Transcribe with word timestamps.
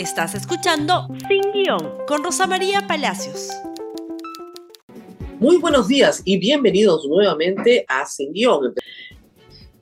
Estás 0.00 0.34
escuchando 0.34 1.08
Sin 1.28 1.52
Guión 1.52 2.06
con 2.06 2.24
Rosa 2.24 2.46
María 2.46 2.86
Palacios. 2.86 3.50
Muy 5.38 5.58
buenos 5.58 5.88
días 5.88 6.22
y 6.24 6.38
bienvenidos 6.38 7.04
nuevamente 7.06 7.84
a 7.86 8.06
Sin 8.06 8.32
Guión. 8.32 8.72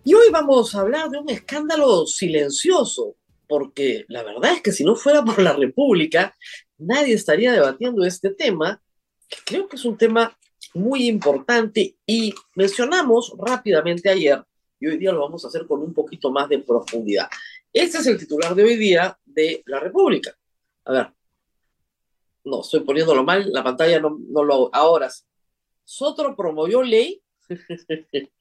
Y 0.03 0.15
hoy 0.15 0.27
vamos 0.33 0.75
a 0.75 0.81
hablar 0.81 1.09
de 1.11 1.19
un 1.19 1.31
escándalo 1.31 2.05
silencioso, 2.05 3.15
porque 3.47 4.07
la 4.09 4.25
verdad 4.25 4.55
es 4.55 4.61
que 4.61 4.73
si 4.73 4.83
no 4.83 4.97
fuera 4.97 5.25
por 5.25 5.39
la 5.39 5.53
República, 5.53 6.35
nadie 6.79 7.15
estaría 7.15 7.53
debatiendo 7.53 8.05
este 8.05 8.31
tema, 8.31 8.83
que 9.29 9.39
creo 9.45 9.69
que 9.69 9.77
es 9.77 9.85
un 9.85 9.97
tema 9.97 10.37
muy 10.75 11.07
importante 11.07 11.95
y 12.05 12.35
mencionamos 12.57 13.33
rápidamente 13.39 14.11
ayer, 14.11 14.43
y 14.81 14.89
hoy 14.89 14.99
día 14.99 15.13
lo 15.13 15.21
vamos 15.21 15.45
a 15.45 15.49
hacer 15.49 15.65
con 15.65 15.81
un 15.81 15.95
poquito 15.95 16.33
más 16.33 16.49
de 16.49 16.59
profundidad. 16.59 17.29
Este 17.73 17.99
es 17.99 18.07
el 18.07 18.19
titular 18.19 18.55
de 18.55 18.65
hoy 18.65 18.77
día 18.77 19.19
de 19.25 19.63
la 19.67 19.81
República. 19.81 20.35
A 20.85 20.93
ver, 20.93 21.13
no, 22.45 22.63
estoy 22.63 22.81
poniéndolo 22.81 23.25
mal, 23.25 23.51
la 23.53 23.63
pantalla 23.63 24.01
no, 24.01 24.19
lo 24.43 24.75
ahora. 24.75 25.11
Soto 25.85 26.35
promovió 26.35 26.83
ley 26.83 27.23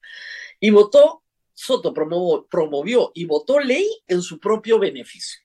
y 0.60 0.70
votó, 0.70 1.24
Soto 1.54 1.94
promovió, 1.94 2.48
promovió 2.50 3.12
y 3.14 3.26
votó 3.26 3.60
ley 3.60 3.88
en 4.08 4.22
su 4.22 4.40
propio 4.40 4.80
beneficio. 4.80 5.42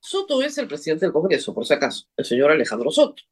Soto 0.00 0.42
es 0.42 0.56
el 0.56 0.66
presidente 0.66 1.04
del 1.04 1.12
Congreso, 1.12 1.52
por 1.52 1.66
si 1.66 1.74
acaso, 1.74 2.06
el 2.16 2.24
señor 2.24 2.50
Alejandro 2.50 2.90
Soto. 2.90 3.22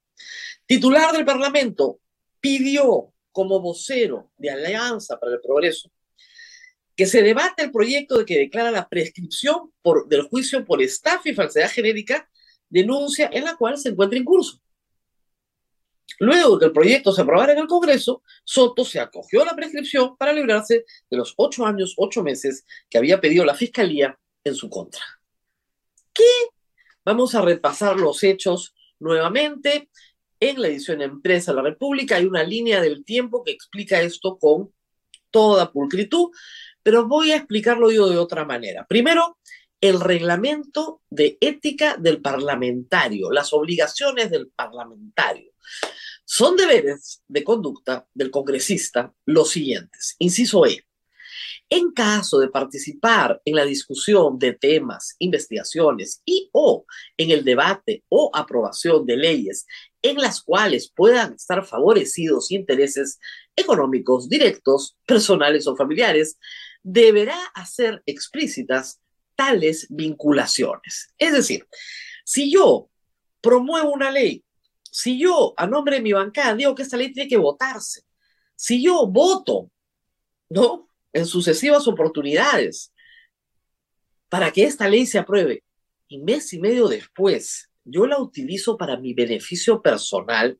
Titular 0.66 1.12
del 1.12 1.24
Parlamento, 1.24 2.00
pidió 2.40 3.12
como 3.32 3.60
vocero 3.60 4.32
de 4.36 4.50
Alianza 4.50 5.18
para 5.18 5.32
el 5.32 5.40
Progreso 5.40 5.90
que 6.98 7.06
se 7.06 7.22
debate 7.22 7.62
el 7.62 7.70
proyecto 7.70 8.18
de 8.18 8.24
que 8.24 8.38
declara 8.38 8.72
la 8.72 8.88
prescripción 8.88 9.72
del 10.08 10.22
juicio 10.22 10.64
por 10.64 10.82
estafa 10.82 11.28
y 11.28 11.32
falsedad 11.32 11.70
genérica, 11.70 12.28
denuncia 12.68 13.30
en 13.32 13.44
la 13.44 13.56
cual 13.56 13.78
se 13.78 13.90
encuentra 13.90 14.18
en 14.18 14.24
curso. 14.24 14.60
Luego 16.18 16.54
de 16.54 16.58
que 16.58 16.64
el 16.66 16.72
proyecto 16.72 17.12
se 17.12 17.22
aprobara 17.22 17.52
en 17.52 17.60
el 17.60 17.68
Congreso, 17.68 18.24
Soto 18.42 18.84
se 18.84 18.98
acogió 18.98 19.42
a 19.42 19.44
la 19.44 19.54
prescripción 19.54 20.16
para 20.16 20.32
librarse 20.32 20.84
de 21.08 21.16
los 21.16 21.34
ocho 21.36 21.64
años, 21.64 21.94
ocho 21.98 22.24
meses 22.24 22.66
que 22.90 22.98
había 22.98 23.20
pedido 23.20 23.44
la 23.44 23.54
Fiscalía 23.54 24.18
en 24.42 24.56
su 24.56 24.68
contra. 24.68 25.00
¿Qué? 26.12 26.24
Vamos 27.04 27.32
a 27.36 27.42
repasar 27.42 27.96
los 28.00 28.24
hechos 28.24 28.74
nuevamente. 28.98 29.88
En 30.40 30.60
la 30.60 30.66
edición 30.66 31.00
Empresa 31.00 31.52
de 31.52 31.56
la 31.58 31.62
República 31.62 32.16
hay 32.16 32.24
una 32.24 32.42
línea 32.42 32.80
del 32.80 33.04
tiempo 33.04 33.44
que 33.44 33.52
explica 33.52 34.00
esto 34.00 34.36
con 34.36 34.72
toda 35.30 35.70
pulcritud 35.70 36.30
pero 36.82 37.06
voy 37.06 37.32
a 37.32 37.36
explicarlo 37.36 37.90
yo 37.90 38.08
de 38.08 38.18
otra 38.18 38.44
manera. 38.44 38.86
Primero, 38.86 39.38
el 39.80 40.00
reglamento 40.00 41.02
de 41.08 41.38
ética 41.40 41.96
del 41.96 42.20
parlamentario, 42.20 43.30
las 43.30 43.52
obligaciones 43.52 44.30
del 44.30 44.48
parlamentario. 44.48 45.52
Son 46.24 46.56
deberes 46.56 47.22
de 47.26 47.44
conducta 47.44 48.06
del 48.12 48.30
congresista 48.30 49.14
los 49.24 49.50
siguientes. 49.50 50.16
Inciso 50.18 50.66
E. 50.66 50.84
En 51.70 51.92
caso 51.92 52.38
de 52.38 52.48
participar 52.48 53.42
en 53.44 53.54
la 53.54 53.64
discusión 53.64 54.38
de 54.38 54.54
temas, 54.54 55.16
investigaciones 55.18 56.22
y 56.24 56.48
o 56.52 56.86
en 57.16 57.30
el 57.30 57.44
debate 57.44 58.04
o 58.08 58.30
aprobación 58.34 59.04
de 59.04 59.18
leyes 59.18 59.66
en 60.00 60.16
las 60.16 60.42
cuales 60.42 60.90
puedan 60.94 61.34
estar 61.34 61.64
favorecidos 61.66 62.50
intereses 62.50 63.18
económicos 63.54 64.28
directos, 64.28 64.96
personales 65.06 65.66
o 65.66 65.76
familiares, 65.76 66.38
deberá 66.90 67.38
hacer 67.54 68.02
explícitas 68.06 68.98
tales 69.36 69.86
vinculaciones. 69.90 71.12
Es 71.18 71.32
decir, 71.32 71.68
si 72.24 72.50
yo 72.50 72.88
promuevo 73.42 73.92
una 73.92 74.10
ley, 74.10 74.42
si 74.90 75.18
yo 75.20 75.52
a 75.58 75.66
nombre 75.66 75.96
de 75.96 76.02
mi 76.02 76.12
bancada 76.12 76.54
digo 76.54 76.74
que 76.74 76.82
esta 76.82 76.96
ley 76.96 77.12
tiene 77.12 77.28
que 77.28 77.36
votarse, 77.36 78.02
si 78.56 78.82
yo 78.82 79.06
voto, 79.06 79.70
¿no? 80.48 80.88
En 81.12 81.26
sucesivas 81.26 81.86
oportunidades 81.86 82.92
para 84.30 84.50
que 84.50 84.64
esta 84.64 84.88
ley 84.88 85.06
se 85.06 85.18
apruebe 85.18 85.62
y 86.08 86.18
mes 86.18 86.52
y 86.54 86.58
medio 86.58 86.88
después 86.88 87.70
yo 87.84 88.06
la 88.06 88.18
utilizo 88.18 88.78
para 88.78 88.96
mi 88.96 89.12
beneficio 89.12 89.82
personal, 89.82 90.58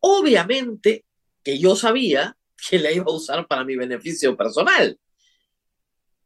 obviamente 0.00 1.06
que 1.42 1.58
yo 1.58 1.76
sabía 1.76 2.36
que 2.68 2.78
la 2.78 2.92
iba 2.92 3.06
a 3.08 3.14
usar 3.14 3.46
para 3.46 3.64
mi 3.64 3.76
beneficio 3.76 4.36
personal. 4.36 4.98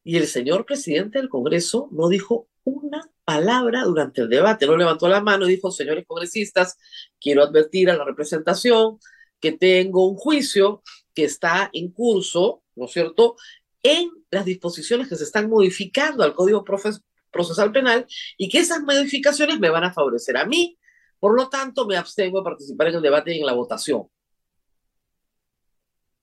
Y 0.02 0.16
el 0.16 0.26
señor 0.26 0.64
presidente 0.64 1.18
del 1.18 1.28
Congreso 1.28 1.88
no 1.92 2.08
dijo 2.08 2.48
una 2.64 3.10
palabra 3.24 3.84
durante 3.84 4.22
el 4.22 4.28
debate, 4.28 4.66
no 4.66 4.76
levantó 4.76 5.08
la 5.08 5.20
mano 5.20 5.46
y 5.46 5.54
dijo, 5.54 5.70
señores 5.70 6.04
congresistas, 6.06 6.78
quiero 7.20 7.42
advertir 7.42 7.90
a 7.90 7.96
la 7.96 8.04
representación 8.04 8.98
que 9.40 9.52
tengo 9.52 10.08
un 10.08 10.16
juicio 10.16 10.82
que 11.14 11.24
está 11.24 11.70
en 11.72 11.90
curso, 11.90 12.62
¿no 12.74 12.86
es 12.86 12.92
cierto?, 12.92 13.36
en 13.82 14.10
las 14.30 14.44
disposiciones 14.44 15.08
que 15.08 15.16
se 15.16 15.24
están 15.24 15.48
modificando 15.48 16.22
al 16.22 16.34
Código 16.34 16.64
Procesal 16.64 17.72
Penal 17.72 18.06
y 18.36 18.48
que 18.48 18.58
esas 18.58 18.82
modificaciones 18.82 19.58
me 19.58 19.70
van 19.70 19.84
a 19.84 19.92
favorecer 19.92 20.36
a 20.36 20.44
mí, 20.44 20.78
por 21.18 21.34
lo 21.34 21.48
tanto 21.48 21.86
me 21.86 21.96
abstengo 21.96 22.38
de 22.38 22.44
participar 22.44 22.88
en 22.88 22.96
el 22.96 23.02
debate 23.02 23.34
y 23.34 23.40
en 23.40 23.46
la 23.46 23.54
votación. 23.54 24.08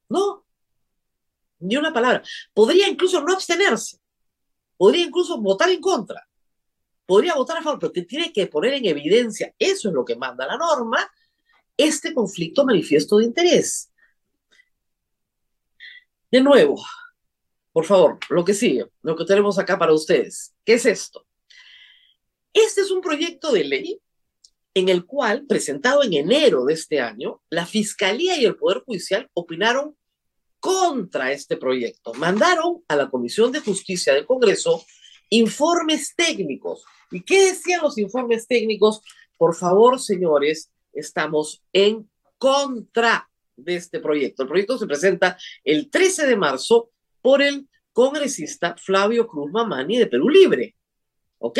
No, 0.10 0.46
ni 1.60 1.76
una 1.78 1.94
palabra. 1.94 2.24
Podría 2.54 2.88
incluso 2.88 3.22
no 3.22 3.34
abstenerse, 3.34 4.00
podría 4.78 5.06
incluso 5.06 5.40
votar 5.40 5.70
en 5.70 5.82
contra, 5.82 6.28
podría 7.06 7.36
votar 7.36 7.58
a 7.58 7.62
favor, 7.62 7.80
pero 7.80 7.94
que 7.94 8.04
tiene 8.04 8.32
que 8.32 8.48
poner 8.48 8.74
en 8.74 8.86
evidencia, 8.86 9.54
eso 9.58 9.90
es 9.90 9.94
lo 9.94 10.06
que 10.06 10.16
manda 10.16 10.46
la 10.46 10.58
norma, 10.58 11.10
este 11.76 12.14
conflicto 12.14 12.66
manifiesto 12.66 13.18
de 13.18 13.26
interés. 13.26 13.92
De 16.30 16.42
nuevo, 16.42 16.84
por 17.72 17.86
favor, 17.86 18.20
lo 18.30 18.44
que 18.44 18.54
sigue, 18.54 18.88
lo 19.04 19.16
que 19.16 19.26
tenemos 19.26 19.58
acá 19.60 19.78
para 19.78 19.94
ustedes. 19.94 20.54
¿Qué 20.66 20.74
es 20.74 20.86
esto? 20.86 21.26
Este 22.52 22.82
es 22.82 22.92
un 22.92 23.02
proyecto 23.02 23.52
de 23.52 23.64
ley 23.64 24.02
en 24.74 24.90
el 24.90 25.06
cual, 25.06 25.46
presentado 25.48 26.04
en 26.04 26.14
enero 26.14 26.66
de 26.66 26.74
este 26.74 27.00
año, 27.00 27.42
la 27.50 27.66
Fiscalía 27.66 28.38
y 28.38 28.46
el 28.46 28.56
Poder 28.56 28.84
Judicial 28.86 29.30
opinaron 29.34 29.96
contra 30.60 31.32
este 31.32 31.58
proyecto. 31.58 32.14
Mandaron 32.16 32.84
a 32.88 32.96
la 32.96 33.10
Comisión 33.10 33.52
de 33.52 33.60
Justicia 33.60 34.14
del 34.14 34.26
Congreso 34.26 34.84
informes 35.30 36.16
técnicos. 36.16 36.84
¿Y 37.12 37.22
qué 37.22 37.48
decían 37.48 37.82
los 37.82 37.98
informes 37.98 38.48
técnicos? 38.48 39.02
Por 39.38 39.56
favor, 39.56 40.00
señores, 40.00 40.72
estamos 40.94 41.64
en 41.74 42.10
contra 42.38 43.30
de 43.56 43.76
este 43.76 44.00
proyecto. 44.00 44.44
El 44.44 44.50
proyecto 44.50 44.78
se 44.78 44.88
presenta 44.88 45.38
el 45.64 45.90
13 45.90 46.28
de 46.28 46.36
marzo 46.36 46.92
por 47.22 47.42
el 47.42 47.68
congresista 47.92 48.76
Flavio 48.78 49.28
Cruz 49.28 49.52
Mamani 49.52 49.98
de 49.98 50.08
Perú 50.08 50.30
Libre. 50.30 50.76
¿Ok? 51.40 51.60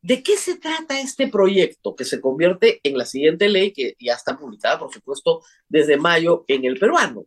¿De 0.00 0.22
qué 0.22 0.36
se 0.36 0.56
trata 0.56 1.00
este 1.00 1.28
proyecto 1.28 1.94
que 1.94 2.04
se 2.04 2.20
convierte 2.20 2.80
en 2.82 2.98
la 2.98 3.06
siguiente 3.06 3.48
ley 3.48 3.72
que 3.72 3.94
ya 4.00 4.14
está 4.14 4.36
publicada, 4.36 4.78
por 4.78 4.92
supuesto, 4.92 5.42
desde 5.68 5.96
mayo 5.96 6.44
en 6.48 6.64
el 6.64 6.78
peruano? 6.78 7.26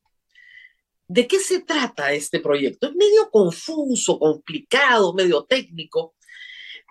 ¿De 1.08 1.28
qué 1.28 1.40
se 1.40 1.62
trata 1.62 2.14
este 2.14 2.40
proyecto? 2.40 2.88
Es 2.88 2.96
medio 2.96 3.30
confuso, 3.30 4.18
complicado, 4.18 5.14
medio 5.14 5.44
técnico, 5.44 6.16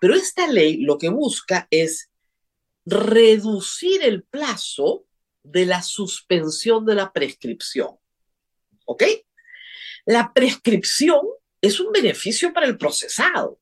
pero 0.01 0.15
esta 0.15 0.47
ley 0.47 0.79
lo 0.83 0.99
que 0.99 1.09
busca 1.09 1.67
es 1.71 2.11
reducir 2.87 4.03
el 4.03 4.23
plazo 4.23 5.07
de 5.43 5.67
la 5.67 5.83
suspensión 5.83 6.85
de 6.87 6.95
la 6.95 7.13
prescripción. 7.13 7.97
¿Ok? 8.87 9.05
La 10.05 10.33
prescripción 10.33 11.21
es 11.61 11.81
un 11.81 11.91
beneficio 11.91 12.53
para 12.53 12.67
el 12.67 12.77
procesado. 12.77 13.59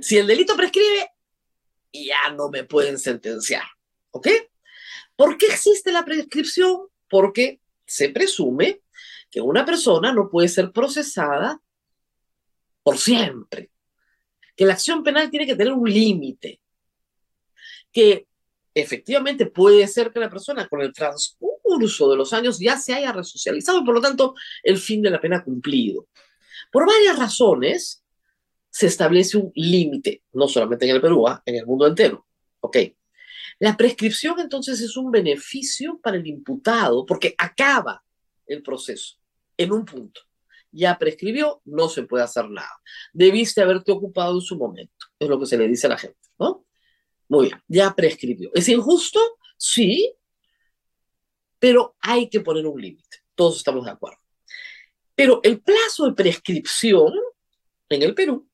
Si 0.00 0.18
el 0.18 0.26
delito 0.26 0.56
prescribe, 0.56 1.10
ya 1.92 2.30
no 2.30 2.50
me 2.50 2.64
pueden 2.64 2.98
sentenciar. 2.98 3.64
¿Ok? 4.10 4.28
¿Por 5.16 5.38
qué 5.38 5.46
existe 5.46 5.90
la 5.90 6.04
prescripción? 6.04 6.88
Porque 7.08 7.60
se 7.86 8.10
presume 8.10 8.81
que 9.32 9.40
una 9.40 9.64
persona 9.64 10.12
no 10.12 10.28
puede 10.28 10.46
ser 10.46 10.70
procesada 10.72 11.58
por 12.82 12.98
siempre, 12.98 13.70
que 14.54 14.66
la 14.66 14.74
acción 14.74 15.02
penal 15.02 15.30
tiene 15.30 15.46
que 15.46 15.56
tener 15.56 15.72
un 15.72 15.88
límite, 15.88 16.60
que 17.90 18.26
efectivamente 18.74 19.46
puede 19.46 19.88
ser 19.88 20.12
que 20.12 20.20
la 20.20 20.28
persona 20.28 20.68
con 20.68 20.82
el 20.82 20.92
transcurso 20.92 22.10
de 22.10 22.16
los 22.16 22.34
años 22.34 22.58
ya 22.58 22.76
se 22.76 22.92
haya 22.92 23.10
resocializado 23.10 23.80
y 23.80 23.84
por 23.84 23.94
lo 23.94 24.02
tanto 24.02 24.34
el 24.62 24.76
fin 24.76 25.00
de 25.00 25.10
la 25.10 25.20
pena 25.20 25.42
cumplido. 25.42 26.08
Por 26.70 26.86
varias 26.86 27.18
razones 27.18 28.04
se 28.68 28.86
establece 28.86 29.38
un 29.38 29.50
límite, 29.54 30.24
no 30.34 30.46
solamente 30.46 30.84
en 30.84 30.94
el 30.94 31.00
Perú, 31.00 31.26
¿ah? 31.26 31.42
en 31.46 31.56
el 31.56 31.64
mundo 31.64 31.86
entero. 31.86 32.26
¿Ok? 32.60 32.76
La 33.60 33.78
prescripción 33.78 34.40
entonces 34.40 34.80
es 34.82 34.94
un 34.96 35.10
beneficio 35.10 35.98
para 36.02 36.18
el 36.18 36.26
imputado 36.26 37.06
porque 37.06 37.34
acaba 37.38 38.02
el 38.46 38.62
proceso 38.62 39.21
en 39.62 39.72
un 39.72 39.84
punto. 39.84 40.20
Ya 40.70 40.98
prescribió, 40.98 41.60
no 41.64 41.88
se 41.88 42.04
puede 42.04 42.24
hacer 42.24 42.48
nada. 42.48 42.72
Debiste 43.12 43.60
haberte 43.60 43.92
ocupado 43.92 44.34
en 44.34 44.40
su 44.40 44.56
momento, 44.56 45.06
es 45.18 45.28
lo 45.28 45.38
que 45.38 45.46
se 45.46 45.58
le 45.58 45.68
dice 45.68 45.86
a 45.86 45.90
la 45.90 45.98
gente, 45.98 46.18
¿no? 46.38 46.66
Muy 47.28 47.46
bien, 47.46 47.62
ya 47.68 47.94
prescribió. 47.94 48.50
¿Es 48.54 48.68
injusto? 48.68 49.20
Sí, 49.56 50.14
pero 51.58 51.94
hay 52.00 52.28
que 52.28 52.40
poner 52.40 52.66
un 52.66 52.80
límite. 52.80 53.18
Todos 53.34 53.58
estamos 53.58 53.84
de 53.84 53.92
acuerdo. 53.92 54.18
Pero 55.14 55.40
el 55.42 55.60
plazo 55.60 56.06
de 56.06 56.14
prescripción 56.14 57.12
en 57.88 58.02
el 58.02 58.14
Perú 58.14 58.48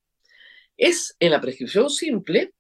es, 0.77 1.17
en 1.19 1.31
la 1.31 1.41
prescripción 1.41 1.89
simple, 1.91 2.53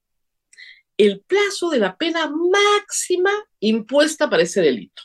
el 0.96 1.20
plazo 1.20 1.70
de 1.70 1.78
la 1.78 1.96
pena 1.96 2.30
máxima 2.30 3.30
impuesta 3.60 4.28
para 4.28 4.42
ese 4.42 4.60
delito. 4.60 5.02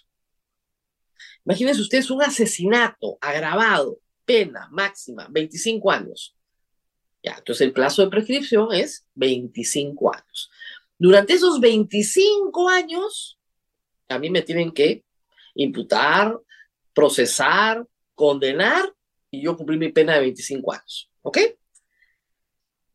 Imagínense 1.45 1.81
ustedes 1.81 2.09
un 2.09 2.21
asesinato 2.21 3.17
agravado, 3.19 3.99
pena 4.25 4.67
máxima, 4.71 5.27
25 5.29 5.91
años. 5.91 6.35
Ya, 7.21 7.35
entonces 7.37 7.65
el 7.65 7.73
plazo 7.73 8.01
de 8.01 8.09
prescripción 8.09 8.73
es 8.73 9.05
25 9.15 10.13
años. 10.13 10.51
Durante 10.97 11.33
esos 11.33 11.59
25 11.59 12.69
años, 12.69 13.39
a 14.09 14.19
mí 14.19 14.29
me 14.29 14.41
tienen 14.41 14.71
que 14.71 15.03
imputar, 15.55 16.37
procesar, 16.93 17.85
condenar 18.15 18.93
y 19.31 19.41
yo 19.41 19.57
cumplir 19.57 19.79
mi 19.79 19.91
pena 19.91 20.13
de 20.13 20.21
25 20.21 20.73
años. 20.73 21.09
¿Ok? 21.21 21.37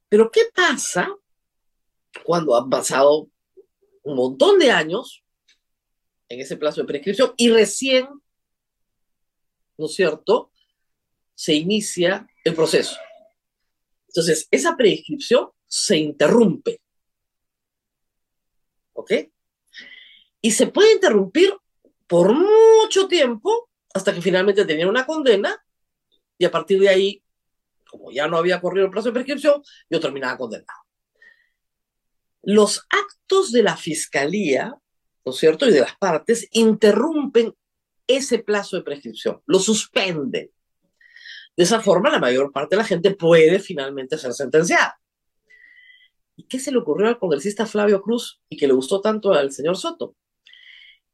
Pero 0.08 0.30
¿qué 0.30 0.42
pasa 0.54 1.14
cuando 2.24 2.56
han 2.56 2.70
pasado 2.70 3.28
un 4.02 4.16
montón 4.16 4.58
de 4.58 4.70
años 4.70 5.24
en 6.28 6.40
ese 6.40 6.56
plazo 6.56 6.80
de 6.80 6.86
prescripción 6.86 7.32
y 7.36 7.50
recién, 7.50 8.06
¿no 9.78 9.86
es 9.86 9.94
cierto?, 9.94 10.52
se 11.34 11.54
inicia 11.54 12.28
el 12.44 12.54
proceso. 12.54 12.96
Entonces, 14.08 14.48
esa 14.50 14.76
prescripción 14.76 15.50
se 15.66 15.96
interrumpe. 15.96 16.80
¿Ok? 18.94 19.12
Y 20.40 20.50
se 20.50 20.66
puede 20.66 20.94
interrumpir 20.94 21.54
por 22.08 22.32
mucho 22.34 23.06
tiempo 23.06 23.70
hasta 23.94 24.12
que 24.12 24.20
finalmente 24.20 24.64
tenían 24.64 24.88
una 24.88 25.06
condena 25.06 25.64
y 26.36 26.44
a 26.44 26.50
partir 26.50 26.80
de 26.80 26.88
ahí, 26.88 27.22
como 27.88 28.10
ya 28.10 28.26
no 28.26 28.36
había 28.36 28.60
corrido 28.60 28.86
el 28.86 28.90
plazo 28.90 29.08
de 29.08 29.14
prescripción, 29.14 29.62
yo 29.88 30.00
terminaba 30.00 30.36
condenado. 30.36 30.80
Los 32.42 32.86
actos 32.90 33.52
de 33.52 33.62
la 33.62 33.76
fiscalía, 33.76 34.74
¿no 35.24 35.32
es 35.32 35.38
cierto?, 35.38 35.68
y 35.68 35.72
de 35.72 35.80
las 35.80 35.96
partes 35.96 36.48
interrumpen 36.52 37.54
ese 38.08 38.40
plazo 38.40 38.76
de 38.76 38.82
prescripción, 38.82 39.40
lo 39.46 39.60
suspenden. 39.60 40.50
De 41.56 41.64
esa 41.64 41.80
forma, 41.80 42.10
la 42.10 42.18
mayor 42.18 42.52
parte 42.52 42.74
de 42.74 42.82
la 42.82 42.88
gente 42.88 43.14
puede 43.14 43.60
finalmente 43.60 44.18
ser 44.18 44.32
sentenciada. 44.32 45.00
¿Y 46.36 46.44
qué 46.44 46.58
se 46.58 46.70
le 46.70 46.78
ocurrió 46.78 47.08
al 47.08 47.18
congresista 47.18 47.66
Flavio 47.66 48.00
Cruz 48.00 48.40
y 48.48 48.56
que 48.56 48.68
le 48.68 48.72
gustó 48.72 49.00
tanto 49.00 49.32
al 49.32 49.52
señor 49.52 49.76
Soto? 49.76 50.14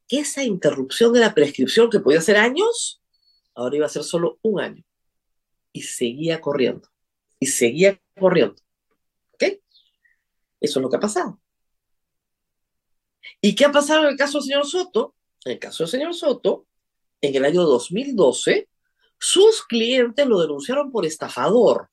Que 0.07 0.19
esa 0.19 0.43
interrupción 0.43 1.13
de 1.13 1.19
la 1.19 1.33
prescripción, 1.33 1.89
que 1.89 1.99
podía 1.99 2.21
ser 2.21 2.37
años, 2.37 3.01
ahora 3.55 3.75
iba 3.75 3.85
a 3.87 3.89
ser 3.89 4.03
solo 4.03 4.37
un 4.43 4.61
año. 4.61 4.83
Y 5.73 5.81
seguía 5.81 6.39
corriendo. 6.39 6.87
Y 7.39 7.47
seguía 7.47 7.99
corriendo. 8.17 8.61
¿Ok? 9.33 9.43
Eso 10.61 10.79
es 10.79 10.83
lo 10.83 10.89
que 10.89 10.97
ha 10.97 10.99
pasado. 10.99 11.41
¿Y 13.41 13.55
qué 13.55 13.65
ha 13.65 13.71
pasado 13.71 14.03
en 14.03 14.09
el 14.09 14.17
caso 14.17 14.37
del 14.37 14.47
señor 14.47 14.65
Soto? 14.67 15.15
En 15.43 15.53
el 15.53 15.59
caso 15.59 15.83
del 15.83 15.89
señor 15.89 16.13
Soto, 16.13 16.67
en 17.25 17.35
el 17.35 17.45
año 17.45 17.63
2012, 17.63 18.67
sus 19.19 19.63
clientes 19.65 20.25
lo 20.25 20.39
denunciaron 20.39 20.91
por 20.91 21.05
estafador, 21.05 21.89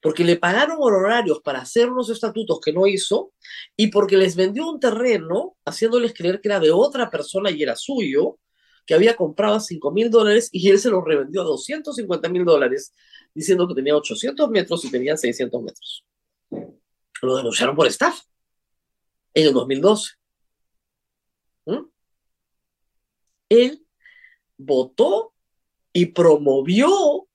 porque 0.00 0.24
le 0.24 0.36
pagaron 0.36 0.76
honorarios 0.80 1.40
para 1.40 1.60
hacer 1.60 1.88
unos 1.88 2.10
estatutos 2.10 2.60
que 2.60 2.72
no 2.72 2.86
hizo 2.86 3.32
y 3.76 3.86
porque 3.86 4.16
les 4.16 4.36
vendió 4.36 4.68
un 4.68 4.78
terreno 4.78 5.56
haciéndoles 5.64 6.12
creer 6.12 6.40
que 6.40 6.48
era 6.48 6.60
de 6.60 6.70
otra 6.70 7.10
persona 7.10 7.50
y 7.50 7.62
era 7.62 7.74
suyo, 7.74 8.38
que 8.86 8.94
había 8.94 9.16
comprado 9.16 9.54
a 9.54 9.60
5 9.60 9.90
mil 9.92 10.10
dólares 10.10 10.50
y 10.52 10.68
él 10.68 10.78
se 10.78 10.90
lo 10.90 11.02
revendió 11.02 11.40
a 11.40 11.44
250 11.44 12.28
mil 12.28 12.44
dólares, 12.44 12.92
diciendo 13.34 13.66
que 13.66 13.74
tenía 13.74 13.96
800 13.96 14.50
metros 14.50 14.84
y 14.84 14.90
tenía 14.90 15.16
600 15.16 15.62
metros. 15.62 16.04
Lo 17.22 17.36
denunciaron 17.36 17.74
por 17.74 17.86
estafa 17.86 18.22
en 19.32 19.46
el 19.46 19.54
2012. 19.54 20.12
¿Mm? 21.66 21.78
Él 23.48 23.83
votó 24.56 25.32
y 25.92 26.06
promovió, 26.06 27.26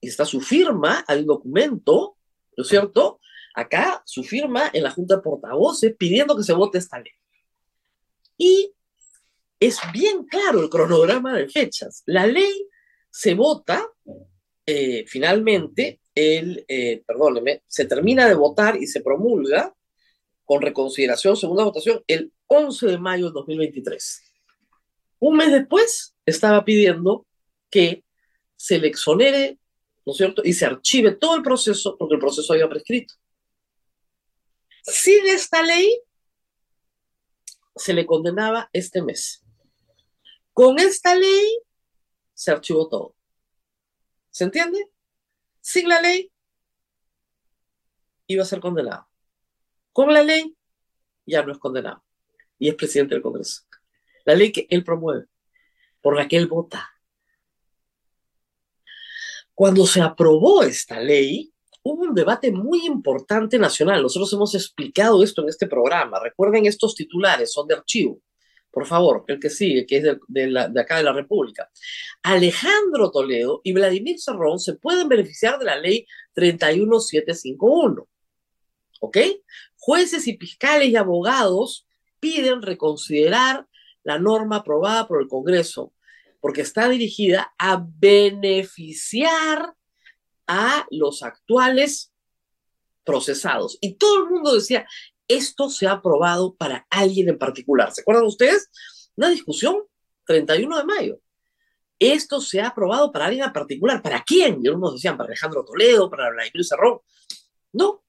y 0.00 0.08
está 0.08 0.24
su 0.24 0.40
firma, 0.40 1.04
hay 1.06 1.20
un 1.20 1.26
documento, 1.26 2.16
¿no 2.56 2.62
es 2.62 2.68
cierto? 2.68 3.20
Acá 3.54 4.02
su 4.06 4.22
firma 4.24 4.70
en 4.72 4.82
la 4.82 4.90
Junta 4.90 5.16
de 5.16 5.22
Portavoces 5.22 5.94
pidiendo 5.96 6.36
que 6.36 6.42
se 6.42 6.52
vote 6.52 6.78
esta 6.78 6.98
ley. 6.98 7.12
Y 8.36 8.72
es 9.58 9.78
bien 9.92 10.24
claro 10.24 10.62
el 10.62 10.70
cronograma 10.70 11.36
de 11.36 11.48
fechas. 11.48 12.02
La 12.06 12.26
ley 12.26 12.68
se 13.10 13.34
vota 13.34 13.86
eh, 14.66 15.04
finalmente, 15.06 16.00
el, 16.14 16.64
eh, 16.68 17.02
perdóneme, 17.06 17.64
se 17.66 17.86
termina 17.86 18.28
de 18.28 18.34
votar 18.34 18.76
y 18.76 18.86
se 18.86 19.00
promulga 19.00 19.74
con 20.44 20.62
reconsideración, 20.62 21.36
segunda 21.36 21.64
votación, 21.64 22.02
el 22.06 22.32
11 22.46 22.86
de 22.86 22.98
mayo 22.98 23.26
de 23.26 23.32
2023. 23.32 24.22
Un 25.20 25.36
mes 25.36 25.50
después 25.50 26.14
estaba 26.30 26.64
pidiendo 26.64 27.26
que 27.70 28.04
se 28.56 28.78
le 28.78 28.88
exonere, 28.88 29.58
¿no 30.04 30.12
es 30.12 30.16
cierto? 30.16 30.42
Y 30.44 30.52
se 30.52 30.66
archive 30.66 31.12
todo 31.12 31.36
el 31.36 31.42
proceso 31.42 31.96
porque 31.98 32.14
el 32.14 32.20
proceso 32.20 32.52
había 32.52 32.68
prescrito. 32.68 33.14
Sin 34.82 35.26
esta 35.28 35.62
ley, 35.62 36.00
se 37.76 37.94
le 37.94 38.06
condenaba 38.06 38.68
este 38.72 39.02
mes. 39.02 39.42
Con 40.52 40.78
esta 40.78 41.14
ley, 41.14 41.58
se 42.34 42.50
archivó 42.50 42.88
todo. 42.88 43.14
¿Se 44.30 44.44
entiende? 44.44 44.90
Sin 45.60 45.88
la 45.88 46.00
ley, 46.00 46.30
iba 48.26 48.42
a 48.42 48.46
ser 48.46 48.60
condenado. 48.60 49.08
Con 49.92 50.12
la 50.12 50.22
ley, 50.22 50.56
ya 51.26 51.42
no 51.42 51.52
es 51.52 51.58
condenado. 51.58 52.04
Y 52.58 52.68
es 52.68 52.74
presidente 52.74 53.14
del 53.14 53.22
Congreso. 53.22 53.62
La 54.24 54.34
ley 54.34 54.52
que 54.52 54.66
él 54.70 54.84
promueve, 54.84 55.26
por 56.00 56.16
la 56.16 56.28
que 56.28 56.36
él 56.36 56.46
vota. 56.46 56.88
Cuando 59.54 59.86
se 59.86 60.00
aprobó 60.00 60.62
esta 60.62 61.00
ley, 61.00 61.52
hubo 61.82 62.04
un 62.04 62.14
debate 62.14 62.50
muy 62.50 62.86
importante 62.86 63.58
nacional. 63.58 64.02
Nosotros 64.02 64.32
hemos 64.32 64.54
explicado 64.54 65.22
esto 65.22 65.42
en 65.42 65.48
este 65.48 65.66
programa. 65.66 66.20
Recuerden 66.20 66.66
estos 66.66 66.94
titulares, 66.94 67.52
son 67.52 67.66
de 67.66 67.74
archivo. 67.74 68.20
Por 68.70 68.86
favor, 68.86 69.24
el 69.26 69.40
que 69.40 69.50
sigue, 69.50 69.84
que 69.84 69.96
es 69.96 70.04
de, 70.28 70.80
acá 70.80 70.98
de 70.98 71.02
la 71.02 71.12
República. 71.12 71.68
Alejandro 72.22 73.10
Toledo 73.10 73.60
y 73.64 73.72
Vladimir 73.72 74.20
Cerrón 74.20 74.60
se 74.60 74.74
pueden 74.74 75.08
beneficiar 75.08 75.58
de 75.58 75.64
la 75.64 75.76
ley 75.76 76.06
31751. 76.34 78.08
¿Ok? 79.00 79.18
Jueces 79.76 80.28
y 80.28 80.36
fiscales 80.36 80.88
y 80.88 80.96
abogados 80.96 81.86
piden 82.20 82.62
reconsiderar 82.62 83.66
la 84.02 84.18
norma 84.18 84.56
aprobada 84.56 85.06
por 85.06 85.20
el 85.20 85.28
Congreso 85.28 85.92
porque 86.40 86.62
está 86.62 86.88
dirigida 86.88 87.52
a 87.58 87.84
beneficiar 87.86 89.74
a 90.46 90.86
los 90.90 91.22
actuales 91.22 92.12
procesados. 93.04 93.78
Y 93.80 93.94
todo 93.94 94.24
el 94.24 94.30
mundo 94.30 94.54
decía, 94.54 94.86
esto 95.28 95.68
se 95.68 95.86
ha 95.86 95.92
aprobado 95.92 96.54
para 96.56 96.86
alguien 96.90 97.28
en 97.28 97.38
particular. 97.38 97.92
¿Se 97.92 98.00
acuerdan 98.00 98.24
ustedes? 98.24 98.70
Una 99.16 99.28
discusión, 99.28 99.84
31 100.26 100.78
de 100.78 100.84
mayo. 100.84 101.20
Esto 101.98 102.40
se 102.40 102.60
ha 102.60 102.68
aprobado 102.68 103.12
para 103.12 103.26
alguien 103.26 103.44
en 103.44 103.52
particular. 103.52 104.02
¿Para 104.02 104.22
quién? 104.22 104.60
Y 104.62 104.68
algunos 104.68 104.94
decían, 104.94 105.16
para 105.16 105.28
Alejandro 105.28 105.64
Toledo, 105.64 106.08
para 106.08 106.30
Vladimir 106.30 106.64
Cerrón. 106.64 107.00
No. 107.72 108.02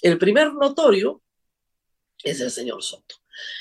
El 0.00 0.18
primer 0.18 0.54
notorio 0.54 1.22
es 2.22 2.40
el 2.40 2.50
señor 2.50 2.82
Soto. 2.82 3.16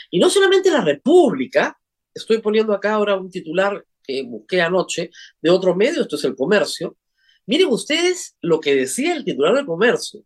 Y 0.09 0.19
no 0.19 0.29
solamente 0.29 0.71
la 0.71 0.81
República, 0.81 1.77
estoy 2.13 2.39
poniendo 2.39 2.73
acá 2.73 2.93
ahora 2.93 3.15
un 3.15 3.29
titular 3.29 3.85
que 4.03 4.23
busqué 4.23 4.61
anoche 4.61 5.11
de 5.41 5.49
otro 5.49 5.75
medio, 5.75 6.01
esto 6.01 6.15
es 6.15 6.23
el 6.23 6.35
comercio. 6.35 6.97
Miren 7.45 7.67
ustedes 7.67 8.35
lo 8.41 8.59
que 8.59 8.75
decía 8.75 9.13
el 9.13 9.25
titular 9.25 9.55
del 9.55 9.65
comercio. 9.65 10.23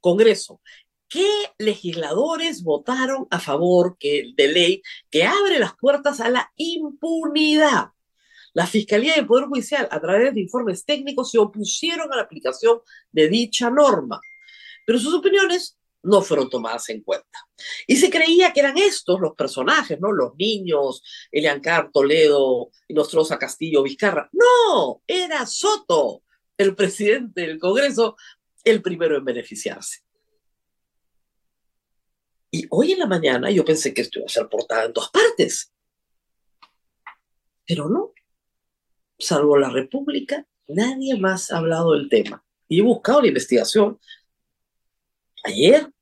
Congreso, 0.00 0.60
¿qué 1.08 1.28
legisladores 1.58 2.62
votaron 2.62 3.26
a 3.30 3.40
favor 3.40 3.96
de 4.00 4.48
ley 4.48 4.82
que 5.10 5.24
abre 5.24 5.58
las 5.58 5.74
puertas 5.76 6.20
a 6.20 6.28
la 6.28 6.52
impunidad? 6.56 7.88
La 8.54 8.66
Fiscalía 8.66 9.16
y 9.16 9.20
el 9.20 9.26
Poder 9.26 9.46
Judicial, 9.46 9.88
a 9.90 10.00
través 10.00 10.32
de 10.32 10.40
informes 10.40 10.84
técnicos, 10.84 11.30
se 11.30 11.38
opusieron 11.38 12.12
a 12.12 12.16
la 12.16 12.22
aplicación 12.22 12.78
de 13.10 13.28
dicha 13.28 13.68
norma. 13.68 14.20
Pero 14.86 14.98
sus 14.98 15.12
opiniones 15.12 15.76
no 16.04 16.22
fueron 16.22 16.48
tomadas 16.48 16.88
en 16.90 17.02
cuenta. 17.02 17.38
Y 17.86 17.96
se 17.96 18.10
creía 18.10 18.52
que 18.52 18.60
eran 18.60 18.78
estos 18.78 19.20
los 19.20 19.34
personajes, 19.34 19.98
¿no? 20.00 20.12
Los 20.12 20.34
niños, 20.36 21.02
Eliancar, 21.32 21.90
Toledo, 21.92 22.70
Nostroza, 22.88 23.38
Castillo, 23.38 23.82
Vizcarra. 23.82 24.28
No, 24.32 25.02
era 25.06 25.46
Soto, 25.46 26.22
el 26.56 26.74
presidente 26.74 27.42
del 27.42 27.58
Congreso, 27.58 28.16
el 28.62 28.82
primero 28.82 29.16
en 29.16 29.24
beneficiarse. 29.24 30.00
Y 32.50 32.66
hoy 32.70 32.92
en 32.92 33.00
la 33.00 33.06
mañana 33.06 33.50
yo 33.50 33.64
pensé 33.64 33.92
que 33.92 34.02
esto 34.02 34.20
iba 34.20 34.26
a 34.26 34.28
ser 34.28 34.48
portada 34.48 34.84
en 34.84 34.92
dos 34.92 35.10
partes. 35.10 35.72
Pero 37.66 37.88
no. 37.88 38.12
Salvo 39.18 39.58
la 39.58 39.70
República, 39.70 40.46
nadie 40.68 41.18
más 41.18 41.50
ha 41.50 41.58
hablado 41.58 41.92
del 41.94 42.08
tema. 42.08 42.44
Y 42.68 42.80
he 42.80 42.82
buscado 42.82 43.22
la 43.22 43.28
investigación. 43.28 43.98
Ayer, 45.44 45.92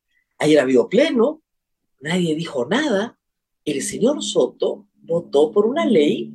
ayer 0.42 0.58
ha 0.58 0.62
habido 0.62 0.88
pleno, 0.88 1.42
nadie 2.00 2.34
dijo 2.34 2.66
nada. 2.66 3.18
El 3.64 3.82
señor 3.82 4.22
Soto 4.22 4.88
votó 4.94 5.52
por 5.52 5.66
una 5.66 5.86
ley 5.86 6.34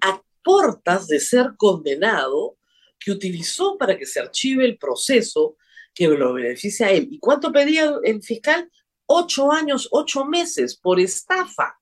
a 0.00 0.22
portas 0.42 1.08
de 1.08 1.18
ser 1.18 1.54
condenado 1.56 2.56
que 2.98 3.10
utilizó 3.10 3.76
para 3.76 3.96
que 3.96 4.06
se 4.06 4.20
archive 4.20 4.64
el 4.64 4.78
proceso 4.78 5.56
que 5.92 6.06
lo 6.06 6.34
beneficia 6.34 6.86
a 6.86 6.90
él. 6.92 7.08
¿Y 7.10 7.18
cuánto 7.18 7.52
pedía 7.52 7.94
el 8.04 8.22
fiscal? 8.22 8.70
ocho 9.10 9.50
años, 9.50 9.88
ocho 9.90 10.24
meses 10.26 10.76
por 10.76 11.00
estafa 11.00 11.78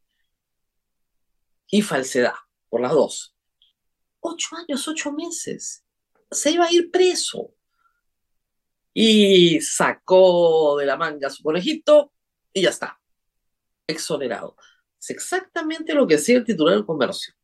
y 1.68 1.82
falsedad, 1.82 2.34
por 2.68 2.80
las 2.80 2.92
dos. 2.92 3.36
Ocho 4.20 4.56
años, 4.56 4.86
ocho 4.86 5.12
meses. 5.12 5.84
Se 6.30 6.52
iba 6.52 6.66
a 6.66 6.72
ir 6.72 6.90
preso. 6.90 7.52
Y 8.98 9.60
sacó 9.60 10.78
de 10.78 10.86
la 10.86 10.96
manga 10.96 11.28
su 11.28 11.42
conejito 11.42 12.14
y 12.50 12.62
ya 12.62 12.70
está. 12.70 12.98
Exonerado. 13.86 14.56
Es 14.98 15.10
exactamente 15.10 15.92
lo 15.92 16.06
que 16.06 16.16
decía 16.16 16.38
el 16.38 16.44
titular 16.44 16.76
del 16.76 16.86
comercio. 16.86 17.34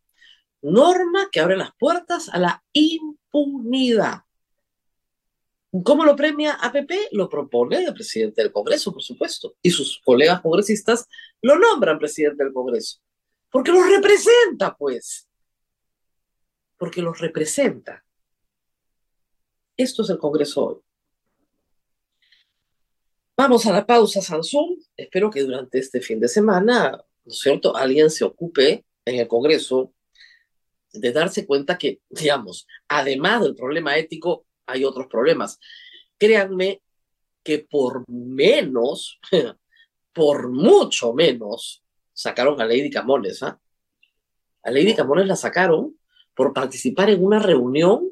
Norma 0.62 1.28
que 1.30 1.40
abre 1.40 1.58
las 1.58 1.72
puertas 1.78 2.30
a 2.30 2.38
la 2.38 2.64
impunidad. 2.72 4.22
¿Cómo 5.84 6.06
lo 6.06 6.16
premia 6.16 6.54
APP? 6.54 6.90
Lo 7.10 7.28
propone 7.28 7.84
el 7.84 7.92
presidente 7.92 8.42
del 8.42 8.50
Congreso, 8.50 8.90
por 8.90 9.02
supuesto, 9.02 9.54
y 9.60 9.70
sus 9.70 10.00
colegas 10.02 10.40
congresistas 10.40 11.06
lo 11.42 11.58
nombran 11.58 11.98
presidente 11.98 12.44
del 12.44 12.54
Congreso. 12.54 12.98
Porque 13.50 13.72
los 13.72 13.86
representa, 13.90 14.74
pues. 14.74 15.28
Porque 16.78 17.02
los 17.02 17.20
representa. 17.20 18.02
Esto 19.76 20.00
es 20.00 20.08
el 20.08 20.16
Congreso 20.16 20.64
hoy. 20.64 20.82
Vamos 23.36 23.64
a 23.66 23.72
la 23.72 23.86
pausa, 23.86 24.20
Samsung. 24.20 24.78
Espero 24.94 25.30
que 25.30 25.40
durante 25.40 25.78
este 25.78 26.02
fin 26.02 26.20
de 26.20 26.28
semana, 26.28 26.90
¿no 27.24 27.32
es 27.32 27.38
cierto?, 27.38 27.74
alguien 27.74 28.10
se 28.10 28.24
ocupe 28.24 28.84
en 29.06 29.18
el 29.18 29.26
Congreso 29.26 29.94
de 30.92 31.12
darse 31.12 31.46
cuenta 31.46 31.78
que, 31.78 32.02
digamos, 32.10 32.66
además 32.88 33.42
del 33.42 33.54
problema 33.54 33.96
ético, 33.96 34.44
hay 34.66 34.84
otros 34.84 35.06
problemas. 35.06 35.58
Créanme 36.18 36.82
que 37.42 37.60
por 37.60 38.04
menos, 38.08 39.18
por 40.12 40.50
mucho 40.50 41.14
menos, 41.14 41.82
sacaron 42.12 42.60
a 42.60 42.66
Lady 42.66 42.90
Camones. 42.90 43.42
¿ah? 43.42 43.58
A 44.62 44.70
Lady 44.70 44.94
Camones 44.94 45.26
la 45.26 45.36
sacaron 45.36 45.98
por 46.34 46.52
participar 46.52 47.08
en 47.08 47.24
una 47.24 47.38
reunión 47.38 48.10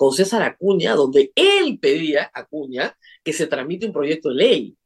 con 0.00 0.12
César 0.12 0.40
Acuña, 0.40 0.94
donde 0.94 1.30
él 1.34 1.78
pedía 1.78 2.30
a 2.32 2.40
Acuña 2.40 2.96
que 3.22 3.34
se 3.34 3.46
tramite 3.46 3.84
un 3.84 3.92
proyecto 3.92 4.30
de 4.30 4.34
ley, 4.34 4.78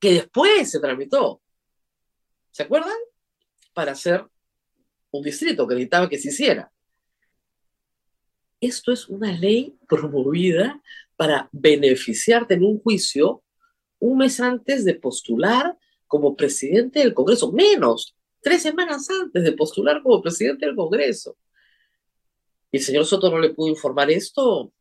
que 0.00 0.14
después 0.14 0.70
se 0.70 0.80
tramitó. 0.80 1.42
¿Se 2.52 2.62
acuerdan? 2.62 2.96
Para 3.74 3.92
hacer 3.92 4.24
un 5.10 5.22
distrito 5.22 5.68
que 5.68 5.74
necesitaba 5.74 6.08
que 6.08 6.16
se 6.16 6.30
hiciera. 6.30 6.72
Esto 8.62 8.92
es 8.92 9.10
una 9.10 9.30
ley 9.30 9.76
promovida 9.86 10.82
para 11.16 11.50
beneficiarte 11.52 12.54
en 12.54 12.64
un 12.64 12.80
juicio 12.80 13.44
un 13.98 14.16
mes 14.16 14.40
antes 14.40 14.86
de 14.86 14.94
postular 14.94 15.76
como 16.06 16.34
presidente 16.34 17.00
del 17.00 17.12
Congreso, 17.12 17.52
menos 17.52 18.16
tres 18.40 18.62
semanas 18.62 19.10
antes 19.10 19.44
de 19.44 19.52
postular 19.52 20.02
como 20.02 20.22
presidente 20.22 20.64
del 20.64 20.74
Congreso. 20.74 21.36
¿Y 22.70 22.78
el 22.78 22.82
señor 22.82 23.06
Soto 23.06 23.30
no 23.30 23.38
le 23.38 23.50
pudo 23.50 23.68
informar 23.68 24.10
esto 24.10 24.72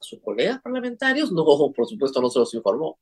a 0.00 0.02
sus 0.02 0.20
colegas 0.20 0.60
parlamentarios? 0.60 1.30
No, 1.32 1.44
por 1.44 1.86
supuesto 1.88 2.20
no 2.20 2.30
se 2.30 2.38
los 2.38 2.54
informó. 2.54 2.98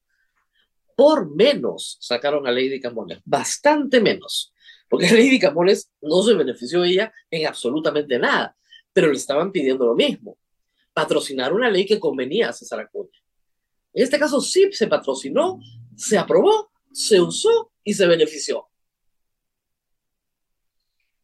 Por 0.96 1.34
menos 1.34 1.96
sacaron 2.00 2.46
a 2.46 2.52
Lady 2.52 2.80
Camones, 2.80 3.20
bastante 3.24 4.00
menos, 4.00 4.52
porque 4.88 5.06
Lady 5.10 5.38
Camones 5.38 5.90
no 6.00 6.22
se 6.22 6.34
benefició 6.34 6.84
ella 6.84 7.12
en 7.30 7.46
absolutamente 7.46 8.18
nada 8.18 8.56
pero 8.92 9.08
le 9.08 9.16
estaban 9.16 9.52
pidiendo 9.52 9.86
lo 9.86 9.94
mismo, 9.94 10.38
patrocinar 10.92 11.52
una 11.52 11.70
ley 11.70 11.86
que 11.86 11.98
convenía 11.98 12.50
a 12.50 12.52
César 12.52 12.80
Acuña. 12.80 13.18
En 13.94 14.04
este 14.04 14.18
caso 14.18 14.40
sí 14.40 14.72
se 14.72 14.86
patrocinó, 14.86 15.58
se 15.96 16.18
aprobó, 16.18 16.70
se 16.92 17.20
usó 17.20 17.72
y 17.84 17.94
se 17.94 18.06
benefició. 18.06 18.68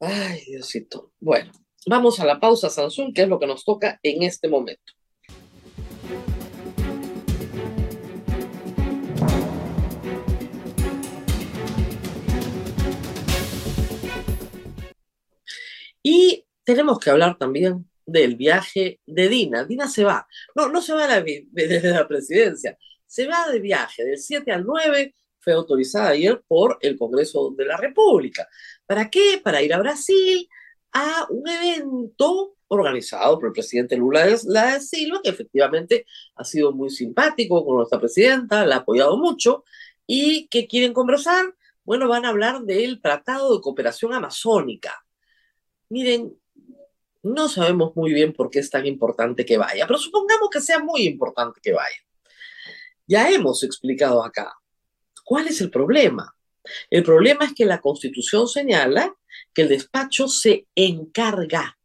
Ay, 0.00 0.44
Diosito. 0.46 1.12
Bueno, 1.18 1.52
vamos 1.86 2.20
a 2.20 2.26
la 2.26 2.40
pausa, 2.40 2.70
Samsung, 2.70 3.14
que 3.14 3.22
es 3.22 3.28
lo 3.28 3.38
que 3.38 3.46
nos 3.46 3.64
toca 3.64 3.98
en 4.02 4.22
este 4.22 4.48
momento. 4.48 4.92
Y 16.02 16.46
tenemos 16.64 16.98
que 16.98 17.10
hablar 17.10 17.36
también 17.36 17.88
del 18.06 18.36
viaje 18.36 19.00
de 19.06 19.28
Dina. 19.28 19.64
Dina 19.64 19.88
se 19.88 20.04
va. 20.04 20.26
No, 20.54 20.68
no 20.68 20.80
se 20.80 20.94
va 20.94 21.06
desde 21.06 21.90
la, 21.90 22.08
presidencia. 22.08 22.78
Se 23.06 23.26
va 23.26 23.48
de 23.48 23.60
viaje 23.60 24.04
del 24.04 24.18
7 24.18 24.50
al 24.52 24.64
9. 24.64 25.14
Fue 25.38 25.52
autorizada 25.52 26.10
ayer 26.10 26.42
por 26.46 26.78
el 26.80 26.98
Congreso 26.98 27.54
de 27.56 27.66
la 27.66 27.76
República. 27.76 28.48
¿Para 28.86 29.10
qué? 29.10 29.40
Para 29.42 29.62
ir 29.62 29.74
a 29.74 29.78
Brasil 29.78 30.48
a 30.92 31.26
un 31.30 31.48
evento 31.48 32.54
organizado 32.68 33.38
por 33.38 33.48
el 33.48 33.52
presidente 33.52 33.96
Lula 33.96 34.26
de 34.26 34.80
Silva, 34.80 35.20
que 35.22 35.30
efectivamente 35.30 36.06
ha 36.36 36.44
sido 36.44 36.72
muy 36.72 36.90
simpático 36.90 37.64
con 37.64 37.76
nuestra 37.76 37.98
presidenta, 37.98 38.66
la 38.66 38.76
ha 38.76 38.78
apoyado 38.78 39.16
mucho, 39.16 39.64
y 40.06 40.48
que 40.48 40.66
quieren 40.66 40.92
conversar. 40.92 41.54
Bueno, 41.84 42.08
van 42.08 42.24
a 42.24 42.28
hablar 42.28 42.62
del 42.62 43.00
Tratado 43.00 43.54
de 43.54 43.62
Cooperación 43.62 44.12
Amazónica. 44.12 45.04
Miren, 45.88 46.36
no 47.22 47.48
sabemos 47.48 47.96
muy 47.96 48.12
bien 48.12 48.32
por 48.32 48.50
qué 48.50 48.58
es 48.58 48.70
tan 48.70 48.86
importante 48.86 49.44
que 49.44 49.56
vaya, 49.56 49.86
pero 49.86 49.98
supongamos 49.98 50.50
que 50.50 50.60
sea 50.60 50.78
muy 50.78 51.02
importante 51.06 51.60
que 51.62 51.72
vaya. 51.72 51.96
Ya 53.06 53.30
hemos 53.30 53.62
explicado 53.62 54.22
acá 54.22 54.54
cuál 55.24 55.46
es 55.46 55.60
el 55.62 55.70
problema. 55.70 56.34
El 56.90 57.02
problema 57.02 57.46
es 57.46 57.54
que 57.54 57.64
la 57.64 57.80
Constitución 57.80 58.46
señala 58.46 59.14
que 59.52 59.62
el 59.62 59.68
despacho 59.68 60.28
se 60.28 60.66
encarga 60.74 61.78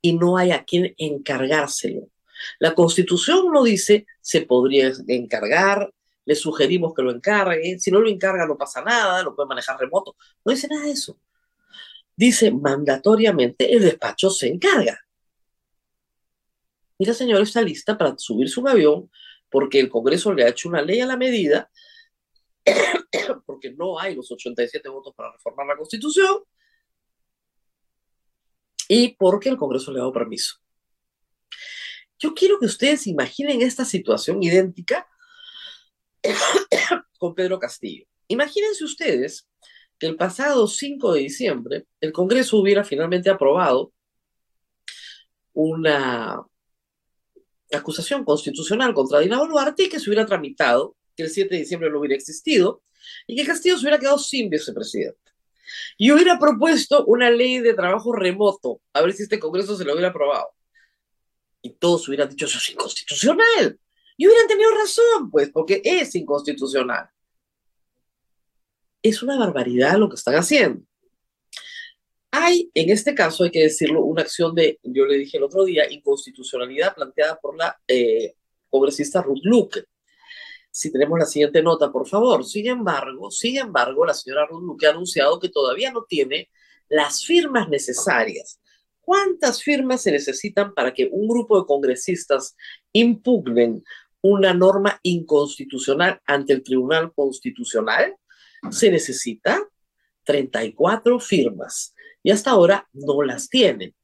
y 0.00 0.12
no 0.12 0.36
hay 0.36 0.50
a 0.52 0.64
quien 0.64 0.94
encargárselo. 0.98 2.08
La 2.58 2.74
Constitución 2.74 3.50
no 3.52 3.62
dice 3.62 4.06
se 4.20 4.42
podría 4.42 4.92
encargar, 5.08 5.92
le 6.24 6.34
sugerimos 6.34 6.94
que 6.94 7.02
lo 7.02 7.10
encargue, 7.10 7.78
si 7.78 7.90
no 7.90 8.00
lo 8.00 8.08
encarga 8.08 8.46
no 8.46 8.56
pasa 8.56 8.82
nada, 8.82 9.22
lo 9.22 9.34
puede 9.34 9.48
manejar 9.48 9.78
remoto, 9.78 10.16
no 10.44 10.52
dice 10.52 10.68
nada 10.68 10.84
de 10.84 10.92
eso 10.92 11.18
dice 12.16 12.50
mandatoriamente 12.50 13.72
el 13.74 13.82
despacho 13.82 14.30
se 14.30 14.48
encarga. 14.48 15.00
Y 16.98 17.04
la 17.04 17.14
señora 17.14 17.42
está 17.42 17.60
lista 17.60 17.98
para 17.98 18.16
subirse 18.16 18.60
un 18.60 18.68
avión 18.68 19.10
porque 19.50 19.80
el 19.80 19.88
Congreso 19.88 20.32
le 20.32 20.44
ha 20.44 20.48
hecho 20.48 20.68
una 20.68 20.82
ley 20.82 21.00
a 21.00 21.06
la 21.06 21.16
medida, 21.16 21.70
porque 23.46 23.72
no 23.72 23.98
hay 23.98 24.14
los 24.14 24.30
87 24.30 24.88
votos 24.88 25.14
para 25.14 25.32
reformar 25.32 25.66
la 25.66 25.76
Constitución 25.76 26.42
y 28.88 29.16
porque 29.16 29.48
el 29.48 29.56
Congreso 29.56 29.92
le 29.92 29.98
ha 29.98 30.02
dado 30.02 30.12
permiso. 30.12 30.56
Yo 32.18 32.34
quiero 32.34 32.58
que 32.58 32.66
ustedes 32.66 33.06
imaginen 33.06 33.62
esta 33.62 33.84
situación 33.84 34.42
idéntica 34.42 35.06
con 37.18 37.34
Pedro 37.34 37.58
Castillo. 37.58 38.06
Imagínense 38.28 38.84
ustedes 38.84 39.48
que 39.98 40.06
el 40.06 40.16
pasado 40.16 40.66
5 40.66 41.12
de 41.12 41.20
diciembre 41.20 41.86
el 42.00 42.12
Congreso 42.12 42.58
hubiera 42.58 42.84
finalmente 42.84 43.30
aprobado 43.30 43.92
una 45.52 46.44
acusación 47.72 48.24
constitucional 48.24 48.94
contra 48.94 49.20
Dina 49.20 49.38
Boluarte 49.38 49.84
y 49.84 49.88
que 49.88 50.00
se 50.00 50.08
hubiera 50.08 50.26
tramitado, 50.26 50.96
que 51.16 51.24
el 51.24 51.30
7 51.30 51.54
de 51.54 51.60
diciembre 51.60 51.90
no 51.90 51.98
hubiera 51.98 52.14
existido 52.14 52.82
y 53.26 53.36
que 53.36 53.46
Castillo 53.46 53.76
se 53.76 53.82
hubiera 53.82 53.98
quedado 53.98 54.18
sin 54.18 54.50
vicepresidente. 54.50 55.18
Y 55.96 56.10
hubiera 56.10 56.38
propuesto 56.38 57.04
una 57.06 57.30
ley 57.30 57.58
de 57.58 57.74
trabajo 57.74 58.12
remoto, 58.12 58.80
a 58.92 59.02
ver 59.02 59.12
si 59.12 59.22
este 59.22 59.38
Congreso 59.38 59.76
se 59.76 59.84
lo 59.84 59.92
hubiera 59.92 60.08
aprobado. 60.08 60.48
Y 61.62 61.70
todos 61.70 62.06
hubieran 62.08 62.28
dicho, 62.28 62.46
eso 62.46 62.58
es 62.58 62.70
inconstitucional. 62.70 63.78
Y 64.16 64.26
hubieran 64.26 64.46
tenido 64.46 64.70
razón, 64.72 65.30
pues, 65.30 65.50
porque 65.50 65.80
es 65.84 66.14
inconstitucional 66.14 67.08
es 69.04 69.22
una 69.22 69.38
barbaridad 69.38 69.98
lo 69.98 70.08
que 70.08 70.16
están 70.16 70.34
haciendo. 70.34 70.82
Hay, 72.30 72.70
en 72.74 72.90
este 72.90 73.14
caso, 73.14 73.44
hay 73.44 73.50
que 73.50 73.62
decirlo, 73.62 74.02
una 74.02 74.22
acción 74.22 74.54
de, 74.54 74.80
yo 74.82 75.04
le 75.04 75.18
dije 75.18 75.36
el 75.36 75.44
otro 75.44 75.64
día, 75.64 75.88
inconstitucionalidad 75.88 76.94
planteada 76.94 77.38
por 77.38 77.56
la 77.56 77.78
eh, 77.86 78.34
congresista 78.68 79.22
Ruth 79.22 79.42
Luque. 79.44 79.84
Si 80.76 80.90
tenemos 80.90 81.20
la 81.20 81.24
siguiente 81.24 81.62
nota, 81.62 81.92
por 81.92 82.08
favor. 82.08 82.44
Sin 82.44 82.66
embargo, 82.66 83.30
sin 83.30 83.58
embargo, 83.58 84.04
la 84.04 84.12
señora 84.12 84.44
Ruth 84.44 84.82
ha 84.84 84.90
anunciado 84.90 85.38
que 85.38 85.48
todavía 85.48 85.92
no 85.92 86.02
tiene 86.02 86.50
las 86.88 87.24
firmas 87.24 87.68
necesarias. 87.68 88.60
¿Cuántas 89.00 89.62
firmas 89.62 90.02
se 90.02 90.10
necesitan 90.10 90.74
para 90.74 90.92
que 90.92 91.08
un 91.12 91.28
grupo 91.28 91.60
de 91.60 91.66
congresistas 91.66 92.56
impugnen 92.92 93.84
una 94.20 94.52
norma 94.52 94.98
inconstitucional 95.04 96.20
ante 96.26 96.54
el 96.54 96.64
Tribunal 96.64 97.12
Constitucional? 97.14 98.16
Se 98.72 98.90
necesita 98.90 99.62
34 100.24 101.20
firmas 101.20 101.94
y 102.20 102.32
hasta 102.32 102.50
ahora 102.50 102.88
no 102.92 103.22
las 103.22 103.48
tienen. 103.48 103.94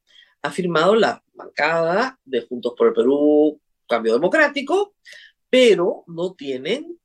Ha 0.41 0.53
firmado 0.53 0.95
la 0.95 1.21
bancada 1.35 2.17
de 2.25 2.43
Juntos 2.43 2.75
por 2.79 2.87
el 2.87 2.93
Perú, 2.93 3.61
Cambio 3.89 4.13
Democrático, 4.13 4.95
pero 5.51 6.05
no 6.07 6.35
tienen 6.35 6.99